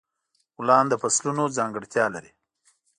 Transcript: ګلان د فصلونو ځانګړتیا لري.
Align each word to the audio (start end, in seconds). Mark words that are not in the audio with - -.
ګلان 0.57 0.85
د 0.89 0.93
فصلونو 1.01 1.43
ځانګړتیا 1.57 2.05
لري. 2.15 2.31